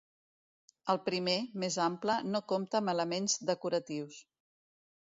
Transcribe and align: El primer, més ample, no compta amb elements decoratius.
El 0.93 0.99
primer, 1.09 1.35
més 1.65 1.77
ample, 1.89 2.17
no 2.31 2.43
compta 2.55 2.83
amb 2.83 2.95
elements 2.97 3.39
decoratius. 3.55 4.21